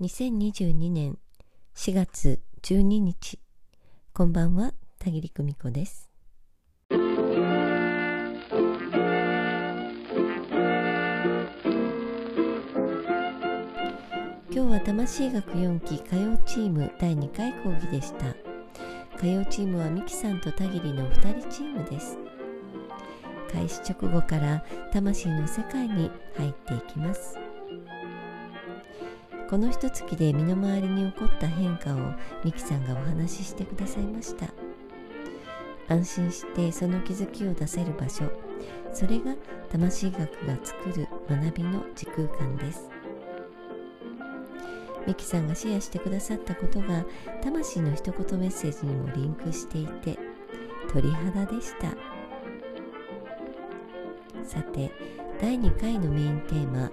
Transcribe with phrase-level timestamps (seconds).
[0.00, 1.18] 2022年
[1.74, 3.40] 4月12日
[4.12, 6.08] こんばんは田切久美子です。
[6.88, 7.00] 今
[14.52, 18.36] 日は魂学4期歌謡チーム第2回講義でした。
[19.16, 22.16] 歌謡チームはミキさんと田切の2人チームです。
[23.52, 27.47] 開始直後から魂の世界に入っていきます。
[29.48, 31.98] この一月で身の回りに起こった変化を
[32.44, 34.46] ミキさんがお話ししてくださいました。
[35.88, 38.30] 安心してその気づきを出せる場所。
[38.92, 39.34] それが
[39.70, 42.90] 魂学が作る学びの時空間です。
[45.06, 47.06] ミキさんがシェアしてくださったことが
[47.42, 50.18] 魂の一言メッセージにもリンクしていて
[50.92, 51.88] 鳥肌でした。
[54.44, 54.92] さて
[55.40, 56.90] 第2回のメインテーマ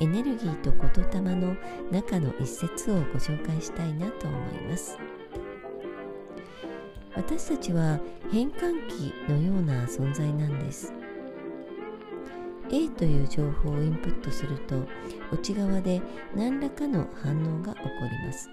[0.00, 1.56] エネルギーと言霊の
[1.90, 4.98] 中の一節をご紹介したいなと思います。
[7.14, 7.98] 私たちは
[8.30, 10.92] 変換器のような存在なんです。
[12.70, 14.86] A という情報をインプットすると
[15.32, 16.02] 内側で
[16.34, 18.50] 何らかの反応が起こります。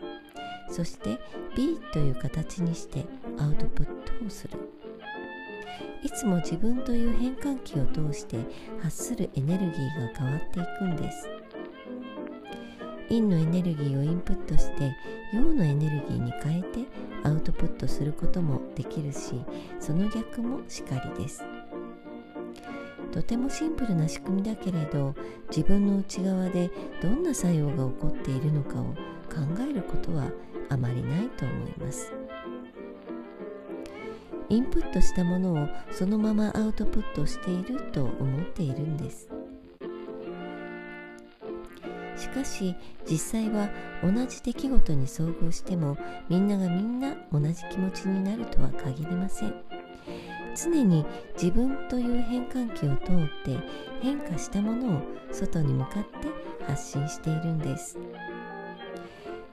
[0.69, 1.19] そして
[1.55, 3.05] B という形にして
[3.37, 4.57] アウトプットをする。
[6.03, 8.37] いつも自分という変換器を通して
[8.81, 11.29] 発するエネルギーが変わっていくんです。
[13.13, 14.95] 陰のエネルギーをインプットして
[15.33, 16.79] 陽のエネルギーに変えて
[17.23, 19.43] アウトプットすることもできるし
[19.79, 21.43] その逆もしかりです。
[23.11, 25.13] とてもシンプルな仕組みだけれど
[25.49, 26.71] 自分の内側で
[27.03, 28.95] どんな作用が起こっているのかを考
[29.69, 30.31] えることは
[30.69, 32.11] あまりないと思います。
[34.49, 39.29] インプットしたものをそのままアウトプットしていると思っているんです。
[42.23, 42.73] しかし
[43.05, 43.69] 実際は
[44.01, 45.97] 同じ出来事に遭遇しても
[46.29, 49.53] みんながみんな同じ気持ちになるとは限りません。
[50.55, 53.59] 常に自分という変換器を通って
[54.01, 55.01] 変化したものを
[55.31, 56.09] 外に向かって
[56.65, 57.97] 発信しているんです。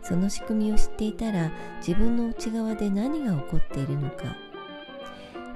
[0.02, 1.50] その仕組みを知っていたら
[1.84, 4.36] 自分の内側で何が起こっているのか。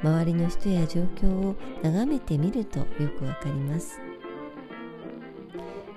[0.03, 2.87] 周りの人や状況を眺めてみるとよ
[3.17, 4.01] くわかります。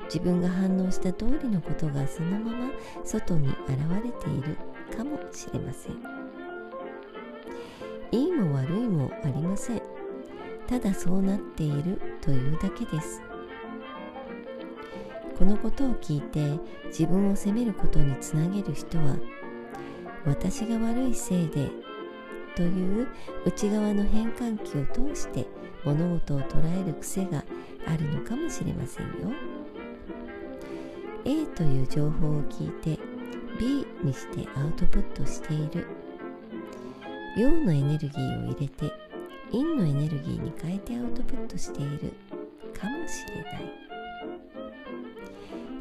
[0.07, 2.69] 自分が反応した通りのことがそのまま
[3.03, 4.57] 外に現れている
[4.95, 5.93] かもしれません。
[8.11, 9.81] いいも悪いもありません。
[10.65, 13.21] ただそうなっているというだけです。
[15.37, 19.17] このことを聞いて自分を責めることにつなげる人は
[20.25, 21.69] 私が悪いせいで
[22.55, 23.07] という
[23.45, 25.45] 内側の変換器を通して
[25.83, 27.43] 物事を捉える癖が
[27.85, 29.56] あるのかもしれませんよ。
[31.57, 33.01] という情報を聞いて
[33.59, 35.87] B にしてアウトプットしている。
[37.35, 38.93] 陽のエネルギーを入れて
[39.51, 42.13] 陰のエネルギーに変えてアウトプットしている。
[42.79, 43.73] かもしれない。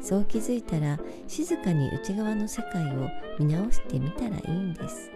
[0.01, 3.07] そう気づいたら静かに内側の世界を
[3.37, 5.11] 見直してみたらいいんです。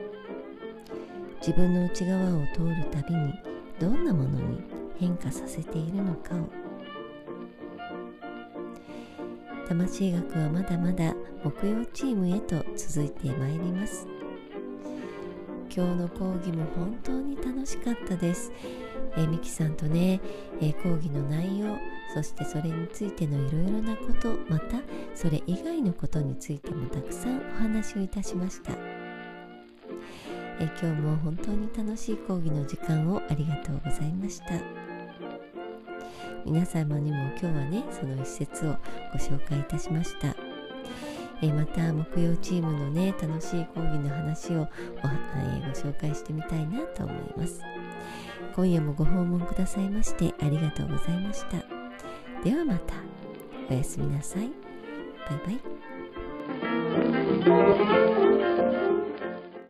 [1.39, 3.33] 自分の内側を通るたびに
[3.79, 4.61] どんなものに
[4.99, 6.70] 変化させているのかを
[9.71, 11.15] 魂学はまだまだ
[11.45, 14.05] 木曜チームへと続いてまいります。
[15.73, 18.51] 今日の講義も本当に楽しかったです。
[19.15, 20.19] えー、ミキさんとね、
[20.59, 21.77] え、講義の内容
[22.13, 24.81] そしてそれについてのいろいろなことまた
[25.15, 28.73] それ以外のことについてもたくさんお話をいたしました、
[30.59, 34.80] え、今日も本当に楽しい講義の時間をありがとうございました。
[36.45, 38.75] 皆様にも今日はねその一節を
[39.13, 40.35] ご紹介いたしました。
[41.43, 44.69] えまた木曜チームのね楽しい講義の話をお、え
[45.65, 47.61] ご紹介してみたいなと思います。
[48.55, 51.57] 今夜もご訪問くださいましてありがとうございました。
[52.43, 52.93] ではまた。
[53.69, 54.51] おやすみなさい。
[55.29, 55.59] バイ
[57.45, 58.20] バイ。